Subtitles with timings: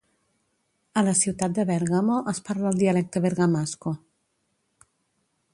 [1.01, 3.97] A la ciutat de Bergamo es parla el dialecte bergamasco